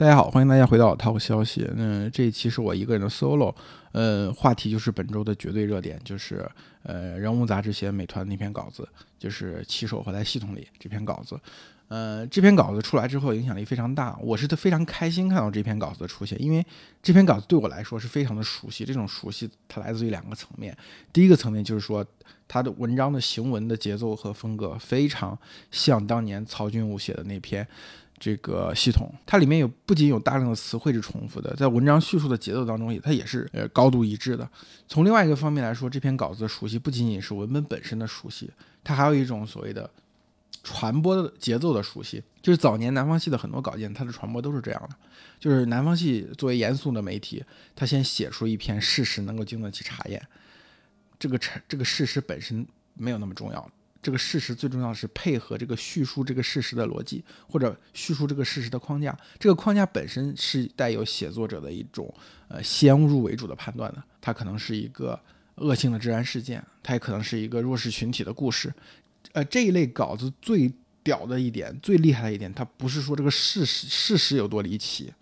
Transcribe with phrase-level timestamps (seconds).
[0.00, 1.70] 大家好，欢迎大家回到 Talk 消息。
[1.76, 3.54] 嗯，这一期是我一个人的 solo。
[3.92, 6.50] 呃，话题就是本周的绝对热点，就是
[6.84, 11.38] 呃，人物杂志写美团那篇稿子，就是骑手活在系统里这篇稿子。
[11.88, 16.64] 呃，这篇稿子出来之后影响力非常大，我是非常开心看到这篇稿子的出现，因为
[17.02, 18.86] 这篇稿子对我来说是非常的熟悉。
[18.86, 20.74] 这种熟悉它来自于两个层面，
[21.12, 22.02] 第一个层面就是说
[22.48, 25.38] 它的文章的行文的节奏和风格非常
[25.70, 27.68] 像当年曹军武写的那篇。
[28.20, 34.46] 这个系统，它里面有不仅有大量的词汇是重复的，在文章叙述的节奏当中，它也是呃高度一致的。
[34.86, 38.50] 从另外一个方面来说，这篇稿子的熟悉不仅仅是文本本身的熟悉，
[38.84, 39.90] 它还有一种所谓的
[40.62, 42.22] 传播的节奏的熟悉。
[42.42, 44.96] 就是早年南方系的很多稿件，它的传播都是这样的，
[45.38, 47.42] 就是南方系作为严肃的媒体，
[47.74, 50.22] 它先写出一篇事实，能够经得起查验。
[51.18, 53.70] 这个查这个事实本身没有那么重要。
[54.02, 59.16] 这个事实最重要的是配合这个叙述这个事实的逻辑，或者叙述这个事实的框架。
[59.38, 62.12] 这个框架本身是带有写作者的一种
[62.48, 64.02] 呃先入为主的判断的。
[64.20, 65.18] 它可能是一个
[65.56, 68.72] 恶性的治安事件，它也可能是一个弱势群体的故事。
[69.32, 75.12] 呃，这一类稿子最屌的一点、最厉害的一点，它不是说这个事实事实有多离奇。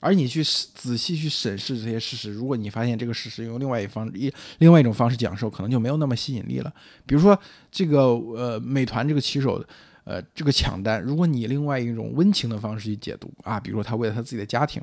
[0.00, 6.72] 而你去仔细去审视这些事实，如果你发现这个事实用另外一方一另外一种方式讲授，可能就没有那么吸引力了。
[7.06, 7.38] 比如说
[7.70, 9.62] 这个呃美团这个骑手
[10.04, 14.82] 呃这个抢单，如果你另外一种温情的方式去解读啊，比如说他为了他自己的家庭，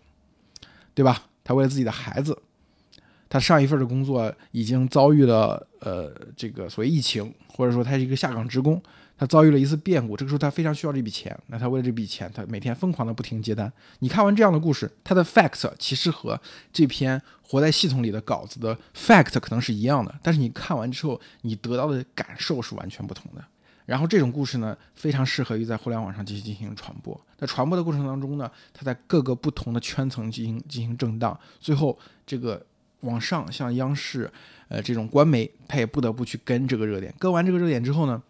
[0.93, 1.23] 对吧？
[1.43, 2.39] 他为了自己的孩子，
[3.27, 8.79] 他上一份的工作已经遭遇了呃这个所谓疫情，或者说他是一个下岗职工。
[9.17, 13.71] 他遭遇了一次变故，这个时候他非常需要这笔钱，那他为了这笔钱，他每天疯狂的不停接单。
[13.99, 16.39] 你看完这样的故事，他的 fact 其实和
[16.71, 23.43] 这篇活在系统里的稿子的 fact 可能是一样的，但是你看完之后，你得到的感受是完全不同的。
[23.87, 27.19] 然后这种故事呢，非常适合于在互联网上继续进行传播。
[27.37, 32.63] 在传播的过程当中呢，它在各个不同的圈层进行进行震荡，最后这个
[32.99, 34.29] 往上，像央视，
[34.67, 37.13] 呃这种官媒，他也不得不去跟这个热点。
[37.17, 38.21] 跟完这个热点之后呢？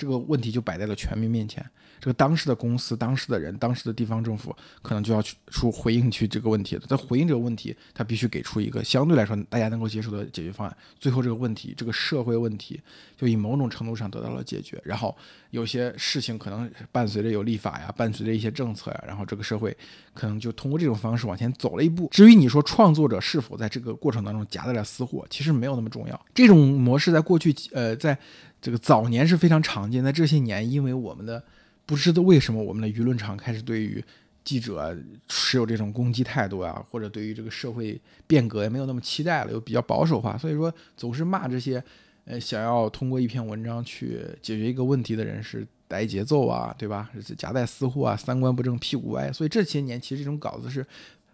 [0.00, 1.62] 这个问题就摆在了全民面前。
[2.00, 6.86] 这个当时的公司、当时的人、当时的地方政府，可能就要去出回应去这个问题的。
[6.86, 10.76] 在回应这个问题，他必须给出一个相对来说大家能够接受的解决方案。
[10.98, 12.80] 最后，这个问题，这个社会问题，
[13.16, 14.80] 就以某种程度上得到了解决。
[14.82, 15.14] 然后，
[15.50, 19.76] 有些事情可能伴随着有立法呀，伴随着一些政策呀，然后这个社会
[20.14, 22.08] 可能就通过这种方式往前走了一步。
[22.10, 26.26] 至于你说创作者是否在这个过程当中夹带了私货，其实没有那么重要。
[26.34, 28.16] 这种模式在过去，呃，在
[28.62, 30.02] 这个早年是非常常见。
[30.02, 31.42] 在这些年，因为我们的
[31.90, 34.02] 不知道为什么我们的舆论场开始对于
[34.44, 34.96] 记者
[35.26, 41.82] 持有这种攻击态度啊，或者对于这个社会变革也没有那么期待了，又比较保守化，所以说总是骂这些
[42.26, 47.10] 呃想要通过一篇文章去解决一个问题的人是带节奏啊，对吧？
[47.36, 49.32] 夹带私货啊，三观不正屁股歪。
[49.32, 50.86] 所以这些年其实这种稿子是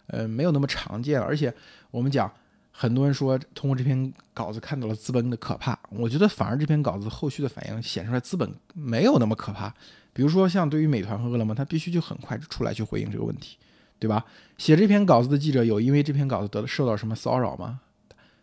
[0.06, 1.52] 呃没有那么常见了，而且
[1.90, 2.32] 我们讲
[2.70, 9.74] 很多人说通过这篇稿子看到了资本的可怕，我觉得反而这篇稿子后续的反应显出来资本没有那么可怕。
[10.16, 13.58] 比如说，像对于美团和饿了么，他必须就很快出来去回应这个问题，
[13.98, 14.24] 对吧？
[14.56, 17.80] 写这篇稿子的记者有因为这篇稿子得受到什么骚扰吗？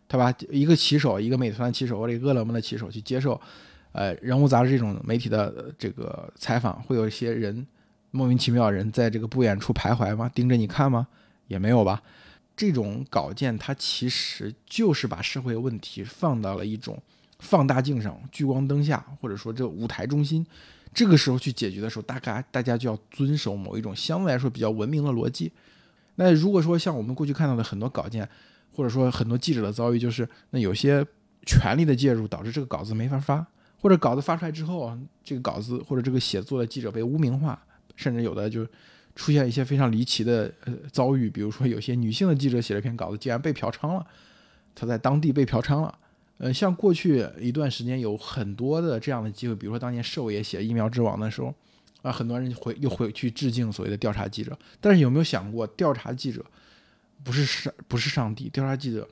[0.07, 3.41] 他把一个骑手，一个美团的骑手或者饿了么的骑手去接受，
[3.93, 7.65] 呃，人物杂志这种媒体的这个采访，会有一些人
[8.11, 10.29] 莫名其妙人在这个不远处徘徊吗？
[10.29, 11.07] 盯着你看吗？
[11.47, 12.03] 也没有吧。
[12.55, 17.01] 这种稿件它其实就是把社会问题放到了一种
[17.43, 20.45] 放大镜上、聚光灯下，或者说这舞台中心。
[20.93, 25.51] 这个时候去解决的时候，大概大家就要遵守某一种相对来说比较文明的逻辑。
[26.15, 28.27] 那如果说像我们过去看到的很多稿件，
[28.71, 31.05] 或者说很多记者的遭遇，就是那有些
[31.45, 33.45] 权力的介入导致这个稿子没法发，
[33.81, 37.59] 或者稿子发出来之后，这个稿子或者这个写作的记者被污名化，
[37.95, 38.63] 甚至有的就
[39.15, 44.05] 出现一些非常离奇的呃遭遇，比如说有些女性的记者写了篇稿子，竟然被嫖娼了，
[44.75, 45.97] 她在当地被嫖娼了。
[46.43, 51.55] 呃，像过去一段时间有很多的这样的机会，比如说当年兽爷写《疫苗之王》的时候，
[52.01, 54.57] 啊，很多人回又回去致敬所谓的调查记者。
[54.81, 56.45] 但是有没有想过，调查记者
[57.23, 59.07] 不是上不是上帝，调查记者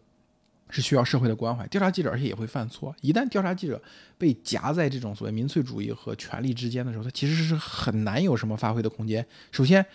[0.70, 1.66] 是需要社会的关怀。
[1.68, 3.82] 调查记者而且也会犯错，一旦调查记者
[4.18, 9.26] 被夹在这种所谓民粹主义和权力之间的时候，他其实是很难有什么发挥的空间。
[9.54, 9.86] 首先，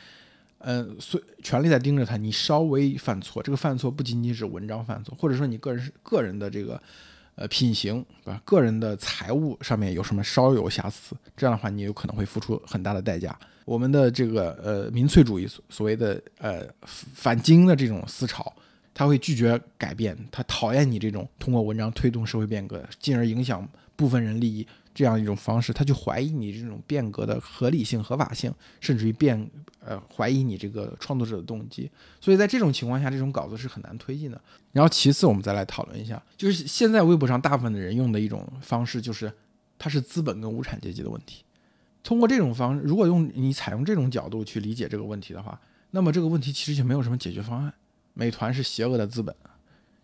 [0.61, 6.83] 嗯，所权力在盯着他，你稍微犯错，这个犯错不仅仅是文章犯错，或者说你个人是个人的这个。
[7.37, 8.43] 呃，品行对吧？
[8.45, 13.39] 个人的财务上面有什么稍有瑕疵，这样的话你有可能会付出很大的代价。
[13.65, 18.53] 我们的这个呃民粹主义所所谓的呃反精英的这种思潮，
[18.95, 24.67] 他会拒绝改变，他讨厌你这种通过文章推动社会变革，进而影响部分人利益，
[24.97, 28.51] 这样一种方式，他去怀疑你这种变革的合理性、合法性，
[28.81, 29.47] 甚至于变
[29.81, 31.91] 呃怀疑你这个创作者的动机。
[32.19, 34.41] 所以在这种情况下，这种稿子是很难推进的。
[34.73, 39.31] 然后其次，我们再来讨论一下，就是现在微博上大部分的人用的一种方式，就是
[39.79, 41.45] 它是资本跟无产阶级的问题。
[42.03, 45.61] 通过这种方，如果用你采用这种角度去理解这个问题的话，
[45.91, 47.75] 那么这个问题其实就没有什么解决方案。
[48.15, 49.37] 美团是邪恶的资本，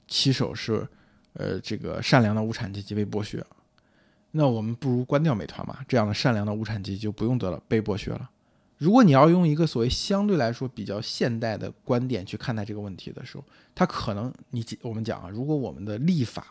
[0.06, 0.86] 骑手是
[1.32, 3.42] 呃这个善良的无产阶级被剥削。
[4.32, 5.78] 那我们不如关掉美团嘛？
[5.86, 8.30] 这样的善良的无产阶级就不用得了被剥削了。
[8.78, 13.44] 如果你要用一个所谓相对来说比较现代的观点去看待这个问题的时候，
[13.74, 16.44] 它可能你我们讲啊，如果我们的立法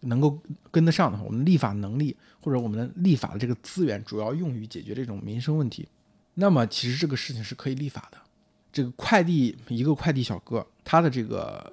[0.00, 0.38] 能够
[0.70, 5.86] 跟得上的话，我们立法能力或者我们的立法的这个资源主要用于解决这种民生问题，
[6.34, 8.18] 那么其实这个事情是可以立法的。
[8.72, 11.72] 这个快递一个快递小哥，他的这个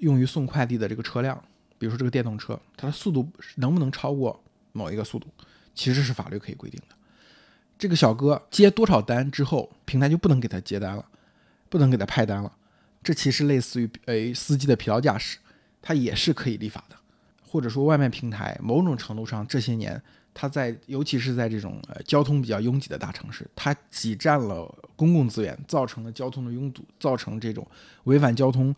[0.00, 1.40] 用于送快递的这个车辆，
[1.78, 4.40] 比如说这个电动车，它的速度能不能超过？
[4.74, 5.26] 某一个速度，
[5.74, 6.94] 其实是法律可以规定的。
[7.78, 11.04] 这个小哥接多少单之后，平台就不能给他接单了，
[11.70, 12.52] 不能给他派单了。
[13.02, 15.38] 这其实类似于诶司机的疲劳驾驶，
[15.80, 16.96] 它也是可以立法的。
[17.42, 20.00] 或者说外卖平台，某种程度上这些年，
[20.32, 27.66] 它在尤其是在这种呃交通比较拥挤的大城市，它挤占了公共资源，造成了交通的拥堵，造成这种
[28.04, 28.74] 违反交通。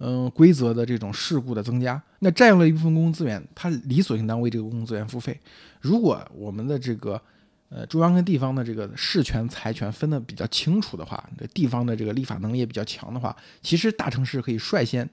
[0.00, 5.38] 嗯，规则的这种事故的增加，那占用了一部分公共资源，它理所应当为这个公共资源付费。
[5.80, 7.20] 如果我们的这个
[7.68, 15.08] 呃中央跟地方的这个事权财权分得比较清楚的话，地方的这个立法能力也比较强的话，其实大城市可以率先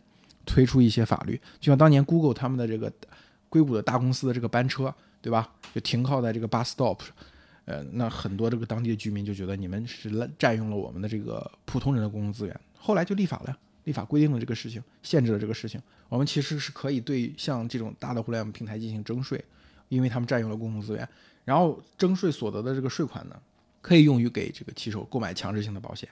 [0.45, 2.91] 推出一些法律，就像当年 Google 他们的这个
[3.49, 5.51] 硅谷的大公司的这个班车，对吧？
[5.73, 6.99] 就停靠在这个 bus stop，
[7.65, 13.57] 呃，那很多这个当地的居民就觉得你们是占用了我们的这个普通人的公共资源，后来就立法了。
[13.85, 19.43] 立法规定了这个事情，限制了这个事情，我们其实是可以对像这种大的互联网平台进行征税，
[19.89, 21.07] 因为他们占用了公共资源，
[21.43, 23.35] 然后征税所得的这个税款呢，
[23.81, 26.09] 可以用于给这个骑手购买强制性的保险，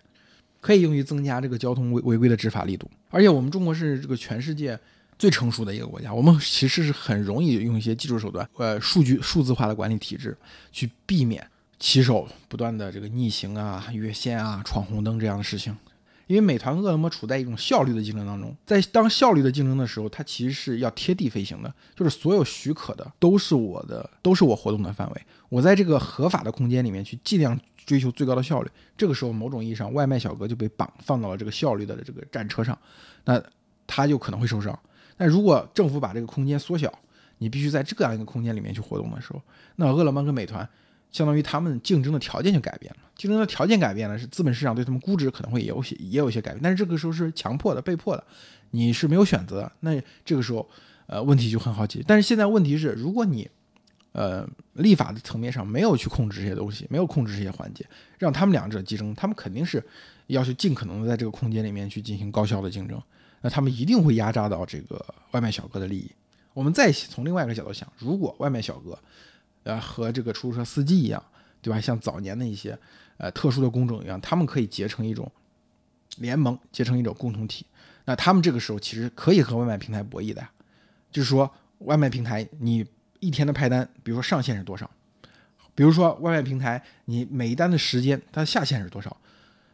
[0.61, 2.89] 可以用于增加这个交通违违规的执法力度。
[3.09, 4.79] 而且我们中国是这个全世界
[5.17, 10.37] 最成熟的一个国家，我们其实是很容易用一些技术手段，呃，数据数字化的管理体制，
[10.71, 11.45] 去避免
[11.79, 15.75] 骑手不断的这个逆行啊、越线啊、闯红灯这样的事情。
[16.27, 25.21] 因为美团、饿了么处在一种效率的竞争当中，在当效率的竞争的时候，它其实是要贴地飞行的，就是所有许可的都是我的，都是我活动的范围。
[25.49, 28.69] 我在这个合法的空间里面去尽量追求最高的效率。
[28.97, 32.77] 这个时候，某种意义上，外卖小哥就被绑放到了这个效率的这个战车上，
[33.25, 33.41] 那
[33.85, 34.77] 他就可能会受伤。
[35.17, 36.91] 但如果政府把这个空间缩小，
[37.39, 39.41] 你必须在这样一个空间里面去活动的时候，
[39.75, 40.67] 那饿了么跟美团。
[41.13, 48.23] 相当于他们竞争的条件就改变了，竞争的条件改变了，是资本市场对他们估值可能会也有些也有些改变，但是这个时候是强迫的、被迫的，
[48.71, 49.71] 你是没有选择。
[49.79, 50.67] 那这个时候，
[51.05, 52.03] 呃，问题就很好解。
[52.05, 53.47] 但是现在问题是，如果你，
[54.13, 57.85] 呃，立法的层面上没有去控制这些东西，没有控制这些环节，
[58.17, 59.83] 让他们两者竞争，他们肯定是
[60.27, 62.99] 要求尽可能的在这个空间里面去进行高效的竞争，
[63.41, 66.09] 那他们一定会压榨到这个外卖小哥的利益。
[66.53, 68.97] 我们再从另外一个角度想，如果外卖小哥，
[69.63, 71.23] 呃，和这个出租车司机一样，
[71.61, 71.79] 对吧？
[71.79, 72.77] 像早年的一些
[73.17, 75.31] 呃特殊的工种一样，他们可以结成一种
[76.17, 77.65] 联盟，结成一种共同体。
[78.05, 80.45] 那他们这个时候其实可以和外卖平台博弈的，
[81.11, 81.49] 就是说
[81.79, 82.85] 外卖平台你
[83.19, 84.89] 一天的派单，比如说上限是多少？
[85.73, 89.15] 比如说外卖平台你每一单的时间它的下限是多少，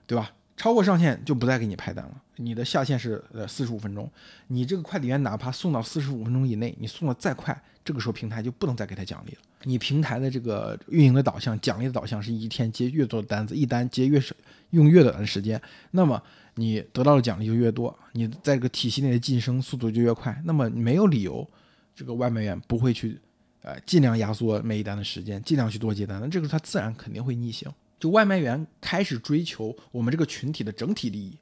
[0.06, 0.32] 对吧？
[0.56, 2.22] 超过上限就不再给你派单了。
[2.36, 4.10] 你的下限是呃四十五分钟，
[4.48, 9.40] 你这个快递员哪怕送到四十五分钟以内，你送的再快，这个时候平台就不能再给他奖励了。
[9.64, 14.36] 你平台的这个运营的导向、奖励的导向是一天接越多的单子，一单接越少，
[14.70, 16.22] 用越短的时间，那么
[16.54, 20.40] 你得到的奖励就越多，你在这个体系内的晋升速度就越快。
[20.46, 21.50] 那么没有理由，
[21.96, 23.20] 这个外卖员不会去
[23.64, 27.68] 呃尽量压缩每一单的时间，尽量去多接单，那这个时候他自然肯定会逆行。
[28.00, 31.36] 就外卖员开始追求我们这个群体的整体利益，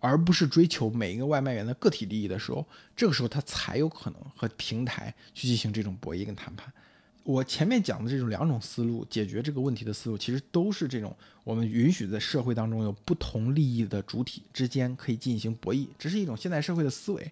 [0.00, 2.64] 而不是追求每一个外卖员的个体利益的时候，
[2.96, 6.72] 这个时候他才有可能和平台去进行这种博弈跟谈判。
[7.24, 11.14] 我前面讲的这种两种思路解决这个问题的思路，其实都是这种
[11.44, 17.30] 我们允许在社会当中有不同利益的主体之间可以进行博弈，这是一种现代社会的思维。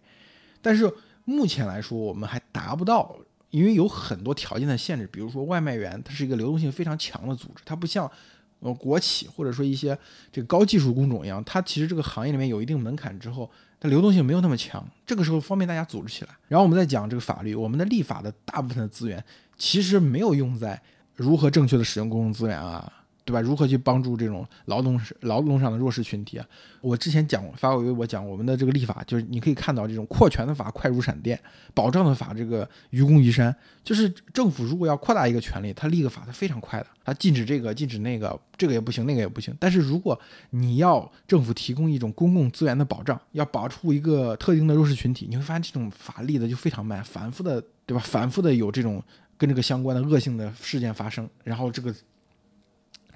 [0.60, 0.92] 但是
[1.24, 3.16] 目前来说，我们还达不到，
[3.50, 8.10] 因为有很多条件的限制，比如说外卖员它是一个流动性非常强的组织，它不像。
[8.60, 9.96] 呃，国企或者说一些
[10.32, 14.84] 这个高技术工种一样，它其实这个行业里面有一定门槛之后，它流动性没有那么强。
[15.04, 16.30] 这个时候方便大家组织起来。
[16.48, 19.22] 然后我们再讲这个法律，我们的立法的大部分的资源
[19.56, 20.80] 其实没有用在
[21.14, 22.90] 如何正确的使用公共资源啊，
[23.26, 23.40] 对吧？
[23.40, 26.46] 如何去帮助这种劳动劳动上的弱势群体啊？
[26.80, 31.36] 我之前讲发过微博讲我们的这个立法，就是你可以看到这种扩权的法快如闪电，
[31.74, 33.54] 保障的法这个愚公移山。
[33.82, 39.52] 就是政府如果要扩大一个权利，他立个法，它非常快的，他禁止这个，禁止那个，这个也不行，那个也不行。
[39.58, 40.16] 但是如果
[40.50, 48.00] 你要政府提供一种公共资源的保障，要保护一个特定的弱势群体，你会发现这种法立的就非常慢，反复的，对吧？
[48.06, 49.02] 反复的有这种
[49.36, 51.92] 跟这个相关的恶性的事件发生，然后这个。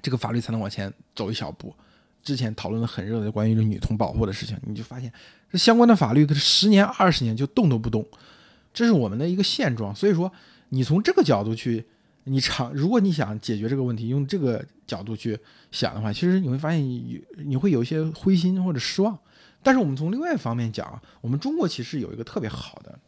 [0.01, 1.73] 这个法律才能往前走一小步。
[2.23, 5.11] 之前讨论的很热的关于这女童保护的事情，你就发现
[5.51, 8.05] 这相关的法律可是十年、二十年就动都不动，
[8.71, 9.95] 这是我们的一个现状。
[9.95, 10.31] 所以说，
[10.69, 11.83] 你从这个角度去，
[12.25, 15.35] 你尝如果你想解决这个问题，用这个角度去
[15.71, 19.17] 想的话，其实你会发现你你会有一些灰心或者失望。
[19.63, 22.99] 但是我们从另外一方面讲，我们中国其实有一个特别好的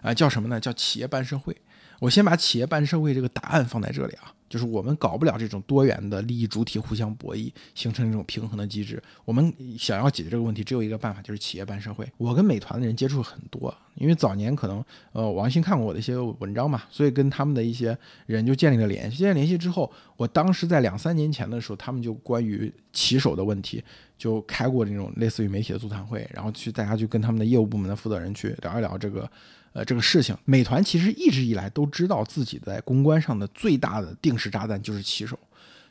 [0.00, 0.60] 啊，叫什么呢？
[0.60, 1.56] 叫企业办社会。
[2.00, 4.32] 我先把企业办社会这个答案放在这里啊。
[4.46, 9.02] 就是我们搞不了这种多元的利益主体互相博弈，形成这种平衡的机制。
[9.24, 12.08] 我们想要解决这个问题，只有一个办法，就是企业办社会。
[12.18, 19.16] 我跟美团的人接触很多，因为早年可能呃王鑫看过我的一些文章嘛，所以跟他们的一些人就建立了联系。
[19.16, 23.82] 建立联系之后，我当时在两三年前的时候，他们就关于骑手的问题
[24.16, 29.28] 就开过这种类似于媒体的座谈会，然后去大家去跟他们的业务部门的负责人去聊一聊这个。
[29.74, 35.38] 呃，这个事情，美团其实一直以来都知道自己在公关上的最大的定时炸弹就是骑手，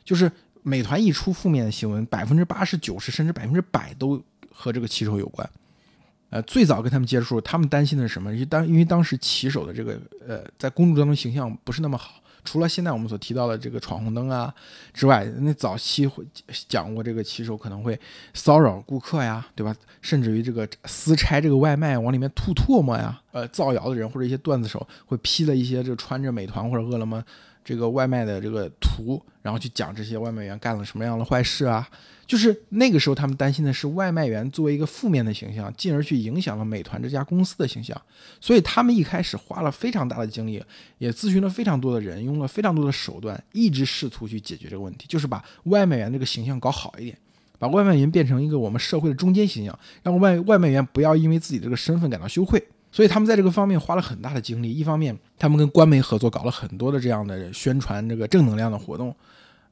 [0.02, 0.28] 就是
[0.62, 5.48] 美团一出负面的新闻，百分之八十九十甚至百分之百都和这个骑手有关。
[6.30, 8.32] 呃，最早跟他们接触，他们担心的是什么？
[8.32, 12.22] 因为当因为当时骑手的这个呃，在公众当中形象不是那么好。
[12.44, 14.54] 除了现在我们所提到的这个闯红灯啊
[14.92, 16.24] 之外，那早期会
[16.68, 17.98] 讲过这个骑手可能会
[18.34, 19.74] 骚扰顾客呀，对吧？
[20.02, 27.24] 甚至于这个私拆这个外卖往里面吐唾沫呀，呃，造谣的人或者一些段子手会 P 了一些这个穿着美团或者饿了么。
[27.64, 31.88] 这个外卖的这个图，然后去讲这些外卖员干了什么样的坏事啊？
[32.26, 38.00] 就是那个时候，他们担心的是外卖员作为一个负面的形象，进而去影响了美团这家公司的形象。
[38.40, 40.62] 所以他们一开始花了非常大的精力，
[40.96, 47.18] 也咨询了非常多的人，用了非常多的手段，一直试图去解决这个问题，就是把外卖员这个形象搞好一点，
[47.58, 52.62] 把外卖员变成一个我们社会的中间形象，让外外卖员不要因为自己这个身份感到羞愧。
[52.94, 54.72] 所以他们在这个方面花了很大的精力。
[54.72, 59.10] 一方面，他们跟官媒合作，搞了很多的这样的宣传这个正能量的活动；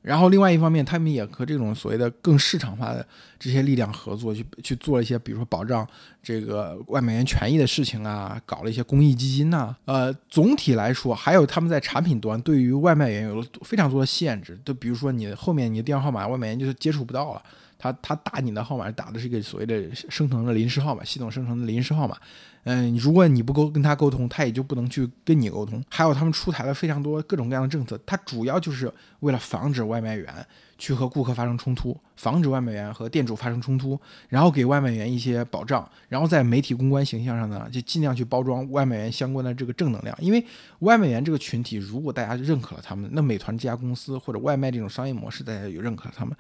[0.03, 3.07] 然后另外一方面，他们也和这种所谓的更市场化的
[3.39, 5.87] 这些力量合作，去去做一些，比如说保障
[6.21, 9.73] 这个外卖员权益的事情啊，搞了一些公益基金呐。
[9.85, 17.43] 呃，总体来说，还有他们在产品端对于外卖员有了非常多的限制，就比如说你后面你的电话号码，外卖员就是接触不到了。
[17.83, 22.17] 他他打你的号码打的是一个所谓的生成的临时号码，系统生成的临时号码。
[22.65, 25.83] 嗯，如果你不沟跟他沟通，他也就不能去跟你沟通。
[25.91, 30.33] 还有他们出台了非常多各种各样的政策，它主要就是为了防止外卖员
[30.79, 40.17] 去和顾客发生冲突，防止外卖员和店主发生冲突，然后给外卖员一些保障，然后在媒体公关形象上呢，就尽量去包装外卖员相关的这个正能量。
[40.21, 40.47] 因为
[40.79, 46.33] 外卖员这个群体，如果大家认可了他们，那美团这家公司或者外卖这种商业模式，大家也认可了他们，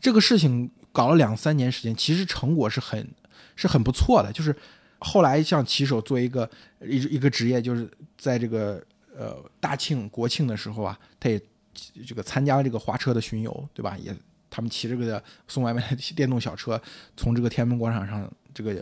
[0.00, 3.08] 这个事情搞了两三年时间，其实成果是很
[3.56, 4.54] 是很不错的，就是。
[5.00, 8.82] 后来像骑手做一个一一个职业，就是在这个
[9.16, 11.40] 呃大庆国庆的时候啊，他也
[12.04, 13.96] 这个参加了这个花车的巡游，对吧？
[13.96, 14.12] 也
[14.50, 16.82] 他们骑这个送外卖的电动小车
[17.16, 18.74] 从这个天安门广场上这个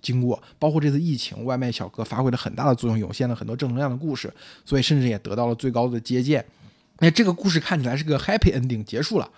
[0.00, 4.32] 经过，包括这次疫情，外卖小哥发挥了很大的作用，涌现了很多正能量的故事，
[4.64, 6.46] 所以甚至也得到了最高的接见。
[7.00, 9.28] 那这个故事看起来是个 happy ending 结束了。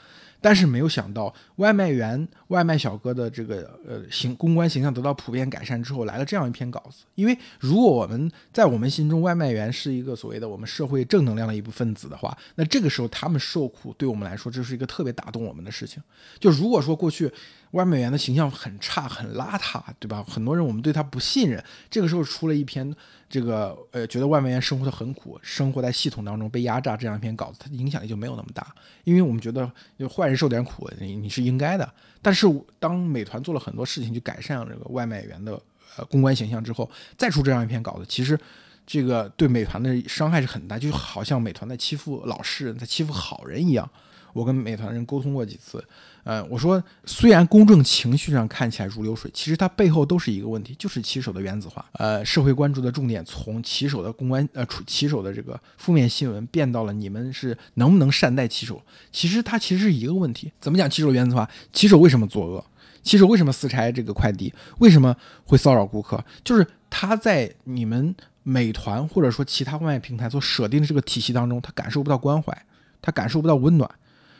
[0.40, 7.04] 但是没有想到，外卖员、外卖小哥的这个呃形公关形象得到普遍改善之后，来了这样一篇稿子。
[7.14, 16.02] 因为如果我们在我们心中，外卖员是一个所谓的我们社会正能量的一部分子的话，那这个时候他们受苦，对我们来说，这是一个特别打动我们的事情。
[16.38, 17.30] 就如果说过去
[17.76, 20.24] 外卖员的形象很差、很邋遢，对吧？
[20.26, 22.94] 很多人我们对他不信任，这个时候出了一篇。
[23.28, 28.72] 这个呃，觉得外卖员生活的很苦，生活在系统当中被压榨，这样一篇稿子，它的影响力就没有那么大。
[29.02, 29.68] 因为我们觉得，
[29.98, 31.92] 就坏人受点苦，你你是应该的。
[32.22, 32.46] 但是
[32.78, 35.60] 当美团做了很多事情去改善这个外卖员的
[35.96, 38.38] 呃公关形象之后，再出这样一篇稿子，其实
[38.86, 43.90] 这个对美团的伤害是很大，就好像美团在欺负老实人，在欺负好人一样。
[44.36, 45.82] 我跟美团人沟通过几次。
[46.24, 51.84] 呃，我说，虽然公众情绪上看起来如流水，其实它背后都是一个问题，就是骑手的原子化。
[51.92, 58.82] 呃，社会关注的重点从骑手的公关，呃，骑手的这个负面新闻变到了你们是能不能善待骑手。
[59.12, 60.52] 其实它其实是一个问题。
[60.60, 61.48] 怎么讲骑手原子化？
[61.72, 62.64] 骑手为什么作恶？
[63.02, 64.52] 骑手为什么私拆这个快递？
[64.78, 66.22] 为什么会骚扰顾客？
[66.42, 68.12] 就是他在你们
[68.42, 72.66] 美团或者说其他外卖平台所设定的这个体系当中，他感受不到关怀，
[73.00, 73.88] 他感受不到温暖，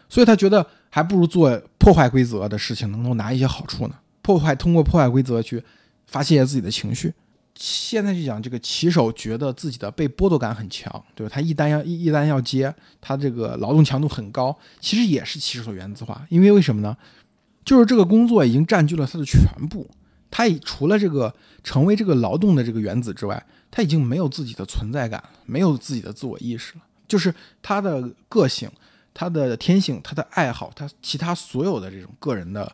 [0.09, 0.67] 所以他觉得。
[0.89, 3.95] 还不如做破坏规则的事情，能够拿一些好处呢。
[4.23, 5.63] 破坏通过破坏规则去
[6.07, 7.13] 发泄自己的情绪。
[7.55, 11.31] 现在就讲这个骑手觉得自己的被剥夺感很强，对吧？
[11.35, 16.25] 他一单要一一单要接，他这个劳动强度很高，其实也是骑手原子化。
[16.31, 16.97] 因为为什么呢？
[17.63, 19.87] 就是这个工作已经占据了他的全部，
[20.31, 26.81] 他已除了这个成为这个劳动的这个原子之外，他已经没有自己的存在感，没有自己的自我意识了。
[27.07, 28.71] 就是他的个性、
[29.18, 32.70] 他的天性、他的爱好、他其他所有的这种个人的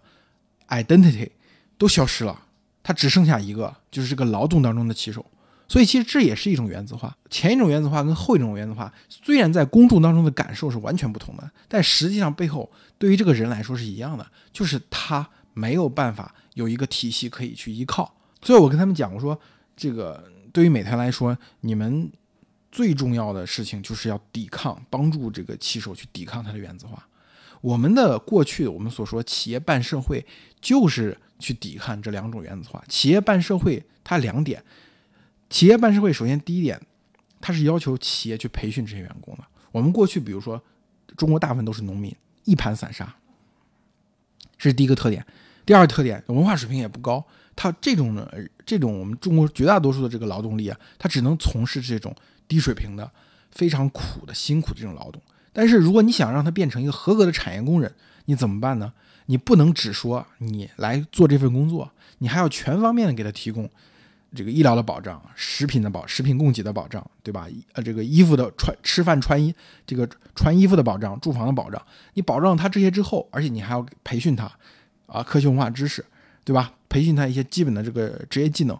[0.66, 1.30] identity
[1.78, 2.36] 都消失了。
[2.82, 5.24] 他只剩下一个，就是这个劳动当中的骑手，
[5.68, 7.16] 所以其实这也是一种原子化。
[7.30, 12.68] 前一种原子化跟后一种原子化，虽然在公众当中的感受是完全不同的，但实际上背后
[12.98, 18.12] 对于这个人来说是一样的，就是他没有办法有一个体系可以去依靠。
[18.42, 19.38] 所以我跟他们讲，我说
[19.76, 22.10] 这个对于美团来说，你们
[22.72, 27.06] 最重要的事情就是要抵抗，帮助这个骑手去抵抗它的原子化。
[27.60, 30.26] 我们的过去，我们所说企业办社会，
[30.60, 32.82] 就是去抵抗这两种原子化。
[32.88, 34.64] 企业办社会，它两点：
[35.50, 36.80] 企业办社会，首先第一点，
[37.40, 39.44] 它是要求企业去培训这些员工的。
[39.70, 40.60] 我们过去，比如说
[41.16, 42.12] 中国大部分都是农民，
[42.44, 43.14] 一盘散沙，
[44.58, 45.24] 这是第一个特点。
[45.64, 47.24] 第二个特点，文化水平也不高。
[47.54, 48.28] 他这种呢，
[48.66, 52.12] 这种我们中国绝大多数的这个劳动力啊，他只能从事这种
[52.48, 53.10] 低水平的、
[53.50, 55.20] 非常苦的、辛苦的这种劳动。
[55.52, 57.92] 但是如果你想让他变成一个合格的产业工人，
[58.24, 58.92] 你怎么办呢？
[59.26, 63.68] 你不能只说你来做这份工作，你还要全方面的给他提供
[64.34, 67.46] 这个医疗的保障、食品的保、食品供给的保障，对吧？
[67.74, 69.54] 呃，这个衣服的穿、吃饭穿衣，
[69.86, 71.80] 这个穿衣服的保障、住房的保障，
[72.14, 74.50] 你保障他这些之后，而且你还要培训他
[75.06, 76.04] 啊，科学文化知识，
[76.44, 76.72] 对吧？
[76.88, 78.78] 培训他一些基本的这个职业技能，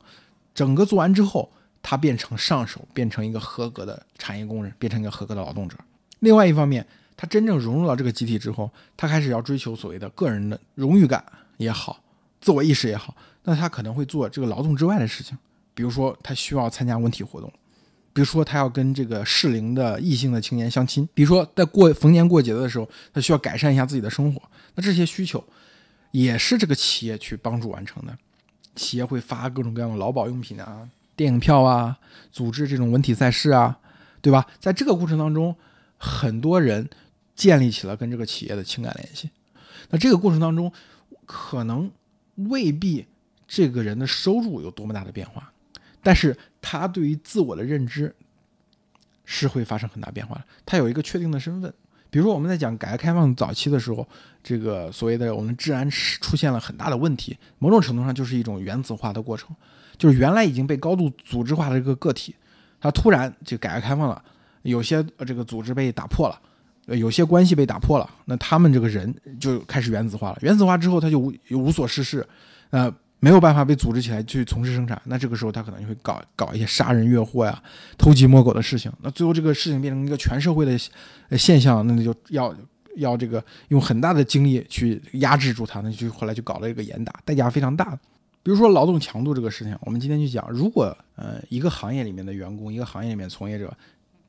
[0.54, 1.52] 整个做完之后，
[1.82, 5.76] 他变成上手，变成一个合格的产业工人，变成一个合格的劳动者。
[6.20, 6.86] 另外一方面，
[7.16, 11.24] 他真正融入到这个集体之后，他开始要追求所谓的个人的荣誉感
[11.56, 12.00] 也好，
[12.40, 15.36] 自我意识也好，那他可能会做这个劳动之外的事情，
[15.74, 17.52] 比如说他需要参加文体活动，
[18.12, 24.40] 比如说他要跟这个适龄的异性的青年相亲，比如说在过逢年过节的时候，他需要改善一下自己的生活，
[24.74, 25.42] 那这些需求
[26.12, 28.16] 也是这个企业去帮助完成的。
[28.74, 30.88] 企业会发各种各样的劳保用品啊、
[31.22, 31.98] 电影票啊，
[32.30, 33.78] 组织这种文体赛事啊，
[34.20, 34.46] 对吧？
[34.58, 35.54] 在这个过程当中。
[36.04, 36.90] 很多人
[37.36, 39.30] 建立起了跟这个企业的情感联系，
[39.90, 40.72] 那这个过程当中，
[41.24, 41.88] 可能
[42.34, 43.06] 未必
[43.46, 45.52] 这个人的收入有多么大的变化，
[46.02, 48.12] 但是他对于自我的认知
[49.24, 50.42] 是会发生很大变化的。
[50.66, 51.72] 他有一个确定的身份，
[52.10, 54.04] 比如说我们在讲改革开放早期的时候，
[54.42, 59.54] 这个所谓的我们治安出现了很大的问题，某种程度上就是一种原子化的过程，
[60.02, 62.34] 就是原来已经被高度组织化的这个个体，
[62.80, 64.20] 他突然就改革开放了。
[64.62, 66.36] 有些这个组织被打破了，
[66.96, 70.38] 有些关系被打破了，那他们这个人就开始原子化了。
[70.40, 72.26] 原子化之后，他就无无所事事，
[72.70, 75.00] 呃，没有办法被组织起来去从事生产。
[75.04, 77.62] 那这个时候，他可能就会搞搞一些杀人越货呀、
[77.96, 78.92] 偷鸡摸狗的事情。
[79.02, 80.76] 那最后这个事情变成一个全社会的
[81.38, 82.52] 现象，那就要
[82.96, 85.80] 要这个用很大的精力去压制住他。
[85.80, 87.96] 那就后来就搞了一个严打，代价非常大。
[88.42, 93.74] 比如说劳动强度这个事情，我们今天就讲，如果呃一个行业里面的员工，一个行业里面从业者。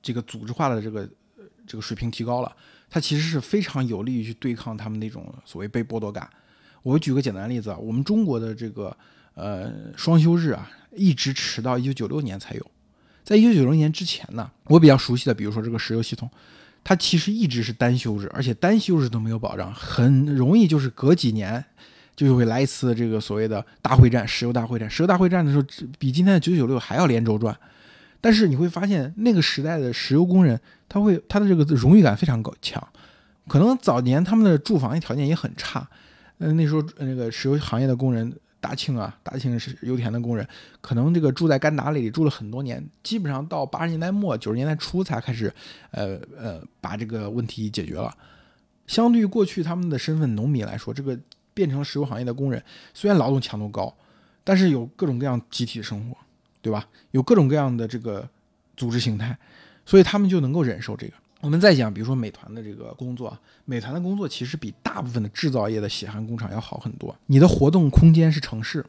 [0.06, 1.10] 这个组织化的这个
[1.66, 2.56] 这个水平提高了，
[2.90, 6.30] 它其实是非常有利于去对抗他们那种所谓被剥夺感。
[6.82, 8.94] 我举个简单例子啊，我们中国的这个
[9.34, 12.72] 呃双休日啊，一直迟到一九九六年才有。
[13.24, 16.30] 在一九九六年之前呢，我比较熟悉的，比如说这个石油系统，
[16.84, 21.64] 它其实一直是单休日，而且单休日都没有保障，很容易就是隔几年
[22.16, 24.90] 就会来一次这个所谓的大会战，石油大会战。
[24.90, 25.64] 石油大会战的时候，
[25.98, 27.58] 比今天的九九六还要连轴转。
[28.22, 32.82] 但是你会发现，那个时代的石油工人，他会他的这个荣誉感非常高强。
[33.48, 35.86] 可能早年他们的住房条件也很差，
[36.38, 40.48] 嗯，那时候那个石油行业的工人，大庆啊，大庆是油田的工人，
[40.80, 45.54] 可能这个住在干达里住了很多年，基本上到八十年代末九十年代初才开始，
[45.92, 48.16] 呃呃，把这个问题解决了。
[48.88, 51.20] 相对于过去他们的身份农民来说，这个
[51.54, 52.64] 变成石油行业的工人，
[52.94, 53.96] 虽然劳动强度高，
[54.44, 56.18] 但是有各种各样集体生活。
[56.64, 56.88] 对吧？
[57.12, 58.26] 有各种各样的这个
[58.78, 59.38] 组织形态，
[59.86, 61.14] 所以他们就能够忍受这个。
[61.42, 67.14] 我们再讲，比如说美团的这个工作，美团的工作其实比大部分的制造业的血汗工厂要好很多。
[67.26, 68.86] 你的活动空间是城市，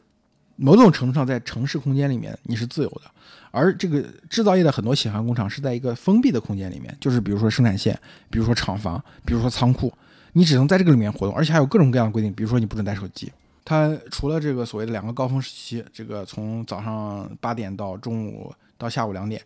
[0.55, 3.11] 某种程度上在城市空间里面你是自由的，
[3.51, 7.99] 而这个制造业的很多血汗工厂是在一个封闭的空间里面，就是比如说生产线，
[8.29, 9.93] 比如说厂房，比如说仓库，
[10.37, 13.31] 你只能在这个里面活动，而且还有各种各样的规定，比如说你不准带手机。
[13.63, 19.41] 它除了这个所谓的两个高峰时期，这个从早上八点到中午到下午两点，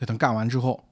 [0.00, 0.82] 等干完之后，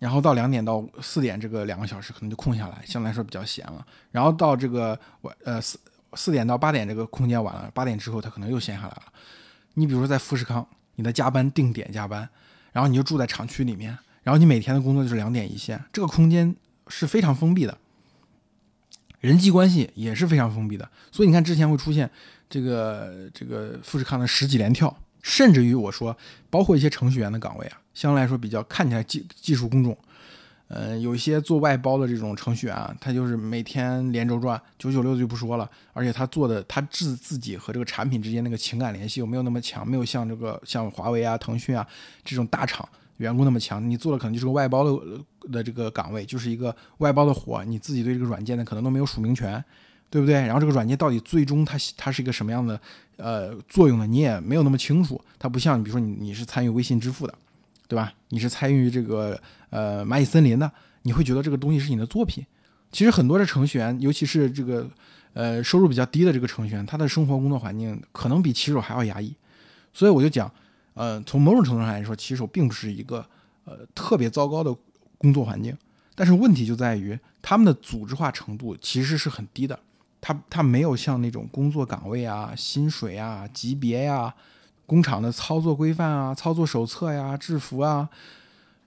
[0.00, 3.86] 然后到两点到四点这个两个小时可能就空下来，相对来说比较闲了。
[4.10, 5.78] 然后到这个晚呃四
[6.14, 9.02] 四点到八点这个空间晚了，八点之后他可能又闲下来了。
[9.74, 12.28] 你比如说在富士康，你的加班定点加班，
[12.72, 16.54] 然后你就住在厂区里面，然后你每天的工作就是两点一线，这个空间
[16.88, 17.78] 是非常封闭的，
[19.20, 20.88] 人际关系也是非常封闭的。
[21.12, 22.10] 所以你看之前会出现
[22.48, 24.94] 这个这个富士康的十几连跳。
[25.22, 26.16] 甚至于我说，
[26.48, 29.94] 包括一些程序员的岗位啊，相对来说比较看起来技技术工种，
[30.68, 41.86] 呃，有一些做外包的这种程序员啊，他就是每天连轴转，九九六就不说了，而且他做的他自自己和这个产品之间那个情感联系又没有那么强，没有像这个像华为啊、腾讯啊
[42.24, 42.88] 这种大厂
[43.20, 43.88] 员工那么强。
[43.88, 45.00] 你做的可能就是个外包的
[45.50, 49.64] 的这个岗位，就是一个外包的活，你自己对这个软件呢可能都没有署名权。
[50.12, 50.34] 对不对？
[50.34, 52.80] 然后这个软件到底最终它它是一个什么样的
[53.16, 54.04] 呃作用呢？
[54.04, 55.20] 你也没有那么清楚。
[55.38, 57.34] 它不像你，比如说你你是参与微信支付的，
[57.86, 58.12] 对吧？
[58.30, 60.68] 你是参与这个呃蚂蚁森林的，
[61.02, 62.44] 你会觉得这个东西是你的作品。
[62.90, 64.90] 其实很多的程序员，尤其是这个
[65.32, 69.32] 呃收入比较低的这个程序员，他的生活工作环境可能比骑手还要压抑。
[69.94, 70.52] 所以我就讲，
[70.94, 73.24] 呃，从某种程度上来说，骑手并不是一个
[73.64, 74.74] 呃特别糟糕的
[75.18, 75.76] 工作环境。
[76.14, 79.78] 但是问题就在于他们的组织化程度其实是很低的。
[80.20, 84.34] 他他没有像那种工作岗位啊、薪水啊、级别呀、
[84.84, 88.06] 工厂的操作规范啊、操作手册呀、制服啊、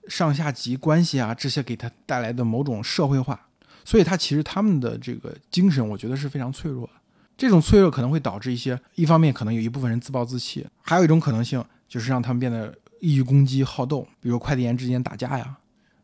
[0.08, 3.48] 上下级关系啊这些给他带来的某种社会化，
[3.84, 6.94] 所以他其实他们的这个精神，我觉得是非常脆弱的。
[7.36, 15.56] 这种脆弱可能会导致一些，一方面可能有一部分人自暴自弃，还有一种可能性就是让他们变得易于攻击、好斗，比如快递员之间打架呀，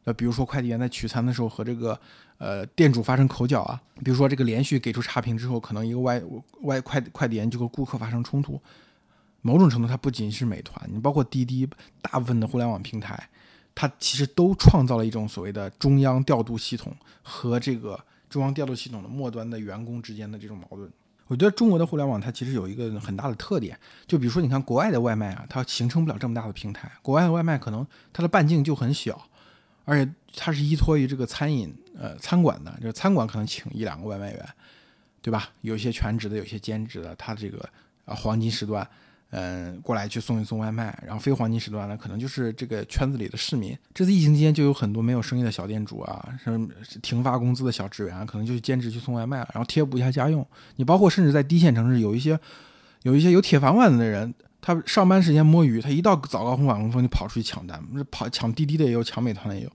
[0.04, 2.00] 呃，比如说快递员在取餐的时候和这个。
[2.40, 6.24] 呃，店主发生口角啊，比如说这个连续给出差评之后，可能一个外
[6.62, 8.58] 外快快递员就和顾客发生冲突。
[9.42, 11.68] 某种程度，它不仅是美团，你包括滴滴，
[12.02, 13.28] 大部分的互联网平台，
[13.76, 20.90] 它其实都创造了一种所谓的中央调度系统和这个中央调度系统的末端的员工之间的这种矛盾。
[21.30, 29.30] 我觉得中国的互联网它其实有一个很大的特点，就比如说你看国外的外卖啊，它形成不了这么大的平台，国外的外卖可能它的半径就很小。
[29.86, 34.50] 而且它是依托于这个餐饮，呃，餐馆的，就是餐馆可能请一两个外卖员，
[35.20, 35.50] 对吧？
[35.62, 37.16] 有些全职的，有些兼职的。
[37.16, 37.68] 它这个
[38.06, 38.88] 啊黄金时段，
[39.32, 40.98] 嗯，过来去送一送外卖。
[41.06, 43.78] 然后非黄金时段呢，可能就是这个圈子里的市民。
[43.94, 46.68] 这次疫情期间，就有很多没有生意的小店主啊，什么
[47.02, 50.46] 停发工资的小职员，可能就兼职去送外卖，然后贴补一下家用。
[50.76, 52.40] 你包括甚至在低线城市，有一些
[53.04, 54.34] 有一些有铁饭碗的人。
[54.62, 59.72] 他上班时间摸鱼，他一到早高峰晚高峰就跑出去抢单，跑抢滴滴的也有，抢美团的也有。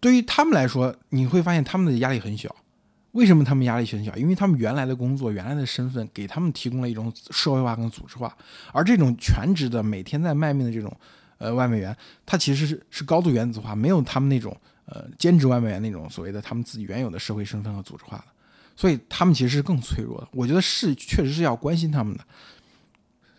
[0.00, 2.52] 对于他们来说，你会发现他们的压力很小。
[3.12, 4.14] 为什么他们压力很小？
[4.16, 8.36] 因为他们原来的工作、原来的身份给他们提供了一种社会化跟组织化。
[8.72, 10.94] 而这种全职的、每天在卖命的这种
[11.38, 11.96] 呃外卖员，
[12.26, 18.24] 他其实是是高度原子化，没有他们那种呃兼职外卖员那种所谓的他们自己原有的社会身份和组织化的。
[18.74, 20.28] 所以他们其实是更脆弱的。
[20.32, 22.24] 我觉得是确实是要关心他们的。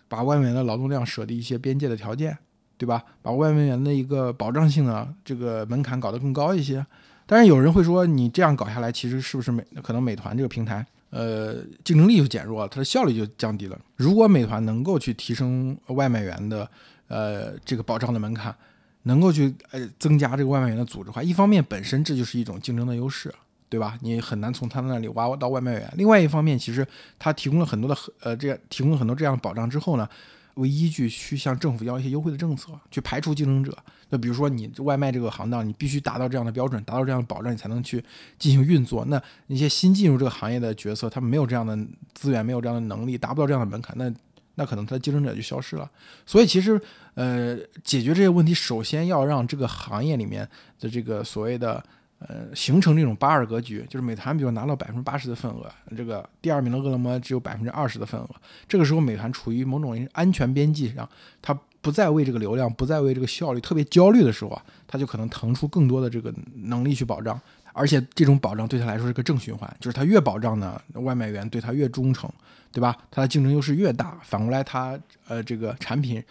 [0.07, 2.37] 把外卖员的劳动量设立一些边界的条件，
[2.77, 3.03] 对吧？
[3.23, 6.85] 把外卖员的一个保障性的这个门槛搞得更高一些。
[7.25, 13.79] 但是有人会说，你这样搞下来，其实是不是美可能美团这个平台，呃，竞争力就减弱了，它的效率就降低了。
[13.95, 16.69] 如果美团能够去提升外卖员的
[17.07, 18.55] 呃这个保障的门槛，
[19.03, 23.33] 能够去呃增加这个外卖员的组织化，一方面本身这就是一种竞争的优势。
[23.69, 23.97] 对吧？
[24.01, 25.91] 你很难从他那里挖到外卖员。
[25.97, 30.07] 另外一方面，其实他提供了很多的呃，这样提供了很多这样的保障之后呢，
[30.55, 33.77] 为依据去向政府要一些优惠的政策，去排除竞争者。
[34.09, 38.03] 那比如说你外卖这个行当，你必须达到这样的标准，达到这样的保障，你才能去
[38.37, 39.03] 进行运作。
[39.05, 41.77] 那那些新进入这个行业的角色，他们没有这样的
[42.13, 44.13] 资源，没有这样的能力，达不到这样的门槛，那
[44.55, 45.89] 那可能他的竞争者就消失了。
[46.25, 46.79] 所以其实
[47.15, 50.47] 呃，解决这些问题，首先要让这个行业里面
[50.79, 51.83] 的这个所谓的。
[52.27, 58.29] 呃，形成这种八二格局，就是美团比如拿到百分之八十的份额，这个第二名的饿了么只有百分之二十的份额。
[58.65, 61.07] 这个时候，美团处于某种安全边际上，
[61.41, 67.37] 它不再为这个流量，不再为这个效率特别焦虑的时候啊，它就可能腾出更多的这个能力去保障，
[67.73, 72.31] 而且这种保障对他来说是个正循环，就是他越保障呢，外卖员对他越忠诚，
[72.71, 72.97] 对吧？
[73.11, 76.23] 他的竞争优势越大，反过来他呃这个产品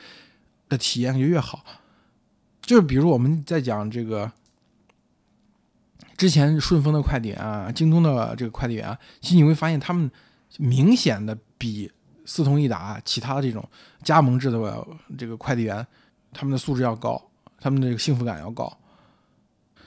[0.70, 1.62] 的体验就越好。
[2.62, 4.32] 就是比如我们在讲这个。
[6.22, 10.08] 之前顺丰的快递啊，京东的这个快递员啊，其实你会发现他们
[10.56, 11.90] 明显的比
[12.24, 13.68] 四通一达其他的这种
[14.04, 14.86] 加盟制的
[15.18, 15.84] 这个快递员，
[16.32, 17.20] 他们的素质要高，
[17.58, 18.72] 他们的这个幸福感要高。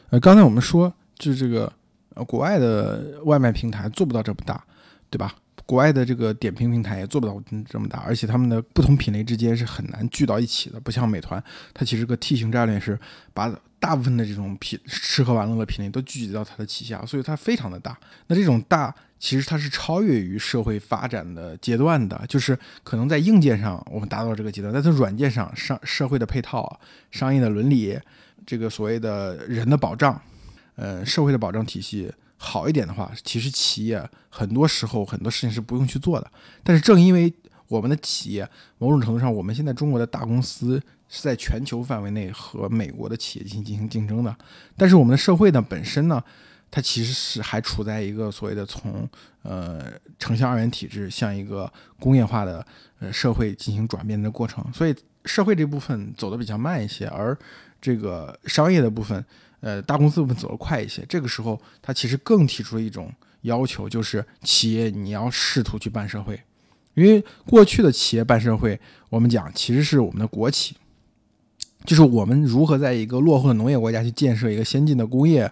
[0.09, 1.71] 呃，刚才我们说，就是这个
[2.15, 4.61] 呃国外的外卖平台做不到这么大，
[5.09, 5.33] 对吧？
[5.65, 11.41] 国外的这个点评平台也做不到这么大，而且他们的不同品类之间是很难聚到一起的，不像美团，
[11.73, 12.99] 它其实个 T 型战略是
[13.33, 13.49] 把。
[13.85, 17.95] 大部分的这种品吃喝玩乐的品类都聚集到它的旗下，所以它非常的大。
[18.25, 26.79] 那这种大其实它是超越于社会发展的阶段的，就是可能在硬件上我们达到了这个阶段，但是软件上商社会的配套、
[27.11, 27.95] 商业的伦理、
[28.43, 30.19] 这个所谓的人的保障，
[30.77, 36.31] 呃，社会的保障体系好一点的话，其实企业很多时候很多事情是不用去做的。
[36.63, 37.31] 但是正因为
[37.67, 44.35] 我们的企业某种程度上，我们现在中国的大公司是在全球范围内和美国的企业进行进行竞争的，
[44.75, 46.23] 但是我们的社会呢本身呢，
[46.71, 49.07] 它其实是还处在一个所谓的从
[49.43, 52.65] 呃城乡二元体制向一个工业化的
[52.99, 57.37] 呃社会进行转变的过程，所以社会这部分走得比较慢一些，而
[57.79, 59.23] 这个商业的部分，
[59.59, 61.05] 呃大公司部分走得快一些。
[61.07, 66.41] 这个时候，它其实更提出了一种要求，就是企业你要试图去办社会。
[66.95, 70.77] 因为过去的企业办社会，我们讲其实是我们的国企，
[71.85, 75.51] 就是我们如何在一个落后的农业国家去建设一个先进的工业。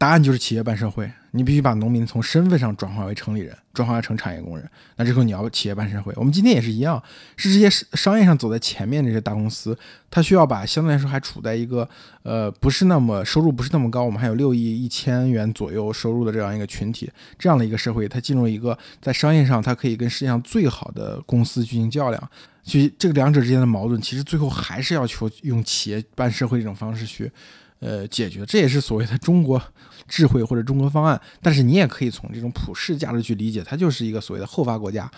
[0.00, 4.68] 答案就是企业办社会，你必须把农民从身份上转化为城里人，转化成产业工人。
[4.96, 6.12] 那这时候你要企业办社会。
[6.16, 7.00] 我们今天也是一样，
[7.36, 9.78] 是这些商业上走在前面这些大公司，
[10.10, 11.88] 它需要把相对来说还处在一个
[12.24, 22.30] 呃不是那么收入不是那么高，我们还有六亿一千元左右收入的这样一个群体，这样的一个社会，它进入一个在商业上它可以跟世界上最好的公司进行较量。
[22.66, 27.32] 去这个两者之间的矛盾，其实最后还是要求用企业办社会这种方式去。
[27.78, 29.62] 呃，解决这也是所谓的中国
[30.08, 35.10] 智慧或者中国方案，但是你也可以从这种普世价值去理解，它就是一个所谓的后发国家，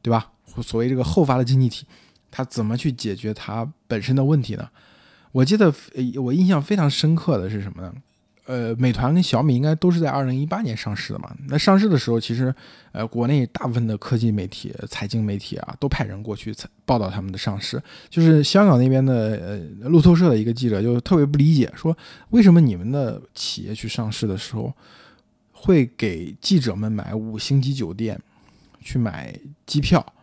[0.00, 0.30] 对吧？
[0.62, 1.84] 所谓这个后发的经济体，
[2.30, 4.68] 它怎么去解决它本身的问题呢？
[5.32, 5.74] 我记得
[6.22, 7.92] 我印象非常深刻的是什么呢？
[8.46, 11.34] 呃，美团跟小米应该都是在二零一八年上市的嘛。
[11.48, 12.54] 那上市的时候，其实
[12.92, 16.54] 呃，国内大部分的科技媒体、财经媒体啊，都派人过去
[16.84, 17.82] 报道他们的上市。
[18.10, 19.14] 就是香港那边的
[19.82, 21.96] 呃路透社的一个记者就特别不理解，说
[22.30, 24.72] 为什么你们的企业去上市的时候，
[25.52, 28.20] 会给记者们买五星级酒店，
[28.80, 30.13] 去买机票？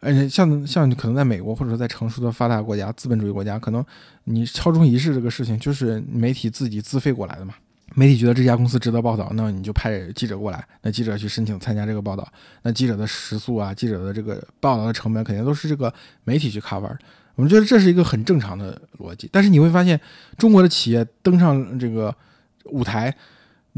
[0.00, 3.84] 而且像像可能在美国或者说在成熟的发达国家、资本主义国家，可能
[4.24, 7.54] 你敲钟仪式这个事情就是媒体自己自费过来的嘛。
[7.94, 12.26] 媒体觉得这家公司值得报道，那你就派记者过来，那记者去申请参加这个报道。
[12.62, 16.94] 那记者的食宿啊，记者的这个报道的成本肯定都是这个媒体去 cover。
[17.34, 19.28] 我们觉得这是一个很正常的逻辑。
[19.32, 19.98] 但是你会发现，
[20.36, 22.14] 中国的企业登上这个
[22.66, 23.12] 舞台，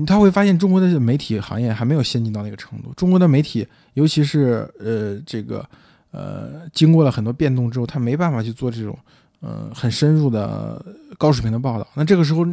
[0.07, 2.93] 他会发现中国的媒体行业还没有先进到那个程度。
[2.95, 5.67] 中国的媒体，尤其是呃这个。
[6.13, 8.99] 呃，经过了很多变动之后，他没办法去做这种，
[9.41, 10.85] 呃，很深入的
[11.17, 11.87] 高水平的报道。
[11.95, 12.45] 那这个时候，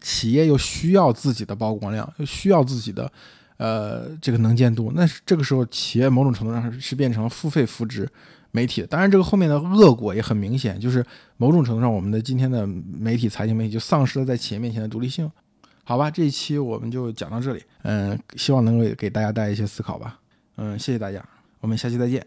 [0.00, 3.10] 企业又需要自己的曝光量，又需要自己的，
[3.56, 4.92] 呃，这个能见度。
[4.94, 8.08] 那这个时候，企业某种程度上是变成了付费扶植
[8.50, 8.86] 媒体。
[8.88, 11.04] 当然，这个后面的恶果也很明显，就是
[11.36, 15.30] 某种程度上，我们的今天的媒体、财经媒体就丧失了在企业面前的独立性。
[15.84, 17.62] 好吧，这一期我们就讲到这里。
[17.82, 20.18] 嗯，希望能够给大家带来一些思考吧。
[20.56, 21.24] 嗯，谢谢大家，
[21.60, 22.26] 我们下期再见。